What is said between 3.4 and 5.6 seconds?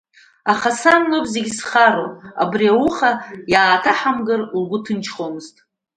иааҭаҳамгар, лгәы ҭынчхомызт.